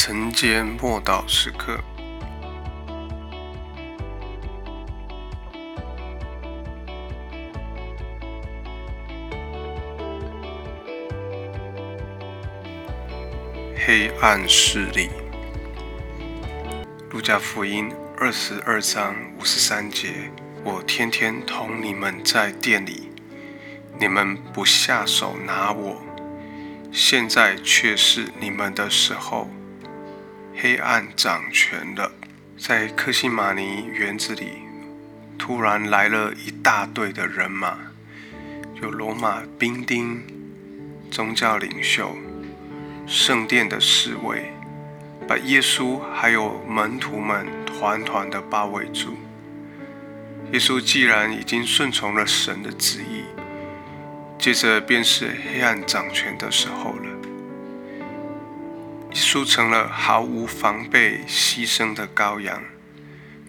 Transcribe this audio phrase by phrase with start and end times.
[0.00, 1.76] 晨间默祷时刻，
[13.84, 15.10] 黑暗势力。
[17.10, 20.30] 路加福音二十二章五十三节：
[20.62, 23.10] 我天天同你们在店里，
[23.98, 26.00] 你们不下手拿我，
[26.92, 29.50] 现在却是你们的时候。
[30.60, 32.10] 黑暗掌权了，
[32.58, 34.54] 在克西马尼园子里，
[35.38, 37.78] 突然来了一大队的人马，
[38.82, 40.20] 有罗马兵丁、
[41.12, 42.18] 宗教领袖、
[43.06, 44.50] 圣殿的侍卫，
[45.28, 49.16] 把耶稣还有门徒们团团的包围住。
[50.52, 53.22] 耶稣既然已经顺从了神的旨意，
[54.40, 57.27] 接着便是黑暗掌权的时候了。
[59.10, 62.62] 耶稣成了毫无防备、牺牲的羔羊，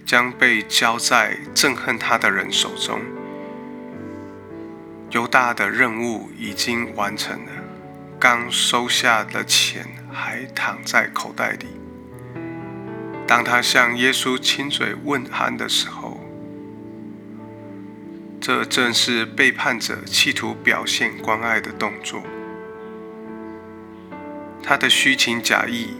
[0.05, 3.01] 将被交在憎恨他的人手中。
[5.11, 7.51] 犹大的任务已经完成了，
[8.19, 11.65] 刚收下的钱还躺在口袋里。
[13.27, 16.19] 当他向耶稣亲嘴问安的时候，
[18.39, 22.23] 这正是背叛者企图表现关爱的动作。
[24.61, 25.95] 他的虚情假意，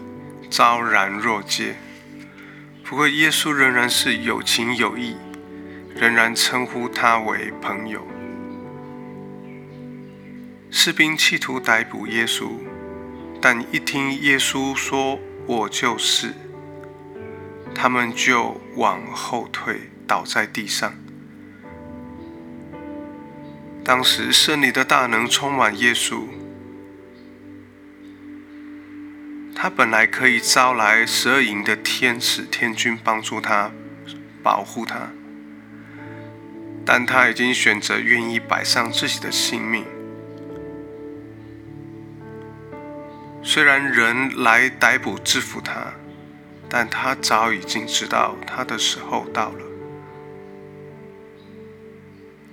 [0.50, 1.76] 昭然若揭。
[2.84, 5.16] 不过，耶稣仍然是有情有义，
[5.96, 8.06] 仍然称呼他为朋友。
[10.72, 12.52] 士兵企图逮捕耶稣，
[13.42, 16.34] 但一听耶稣说“我就是”，
[17.74, 20.94] 他们就往后退，倒在地上。
[23.84, 26.24] 当时，圣灵的大能充满耶稣。
[29.62, 33.70] 他本来可以招来十二营的天使天军帮助他、
[34.42, 35.12] 保护他，
[36.86, 39.84] 但他已经选择愿意摆上自己的性命。
[43.44, 45.92] 虽然人来逮捕制服他，
[46.70, 49.66] 但他早已经知道他的时候到了。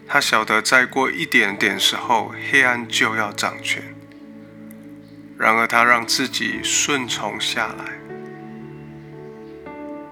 [0.08, 3.95] 他晓得再过一点点时候，黑暗就要掌权。
[5.38, 7.84] 然而，他让自己顺从下来，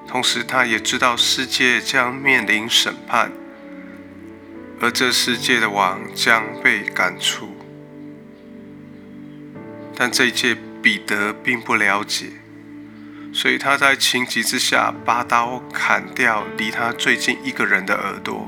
[0.06, 3.32] 同时他也知道世界将面临审判，
[4.80, 7.56] 而这世界的王将被赶出。
[9.96, 12.26] 但这一切彼得并不了解，
[13.32, 18.46] 所以他在情急之下，拔刀砍掉离他最近一个人的耳朵。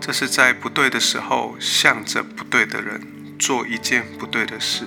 [0.00, 3.02] 这是在不对的时候，向着不对的人
[3.38, 4.84] 做一件不对的事。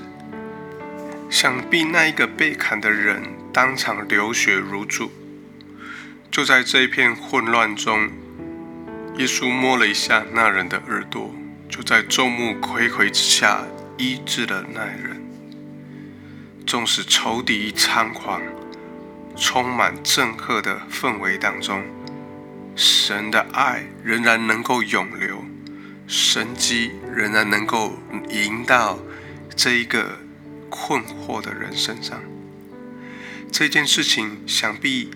[1.41, 3.23] 想必那一个被砍的人
[3.53, 5.09] 当场流血如注。
[6.29, 8.09] 就在这一片混乱中，
[9.15, 11.33] 耶稣摸了一下那人的耳朵，
[11.69, 13.63] 就在众目睽睽之下
[13.97, 15.25] 医治了那人。
[16.67, 18.41] 纵使仇敌猖狂，
[19.37, 21.81] 充满震撼的氛围当中，
[22.75, 25.45] 神的爱仍然能够永留，
[26.05, 27.97] 神迹仍然能够
[28.29, 28.99] 引到
[29.55, 30.19] 这一个。
[30.81, 32.21] 困惑的人身上，
[33.51, 35.11] 这件事情想必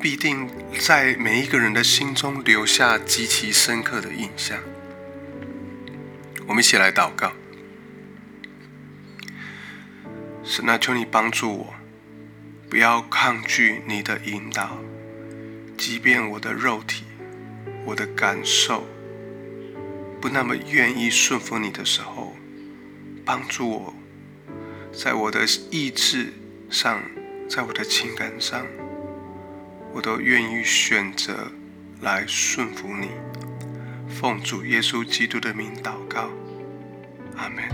[0.00, 0.48] 必定
[0.80, 4.58] 在每一个人的心中留下极其深刻的印象。
[6.48, 7.32] 我们一起来祷告：
[10.44, 11.74] 神啊，求你帮助我，
[12.68, 14.76] 不要抗拒你的引导，
[15.78, 17.04] 即便我的肉体、
[17.84, 18.86] 我的感受
[20.20, 22.36] 不那么愿意顺服你的时候，
[23.24, 23.94] 帮助我。
[24.92, 26.32] 在我的意志
[26.70, 27.02] 上，
[27.48, 28.66] 在我的情感上，
[29.92, 31.50] 我都愿意选择
[32.00, 33.10] 来顺服你。
[34.08, 36.30] 奉主耶稣基督的名祷告，
[37.36, 37.64] 阿门。